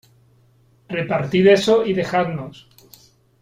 repartid 0.89 1.45
eso 1.47 1.85
y 1.85 1.93
dejadnos. 1.93 2.67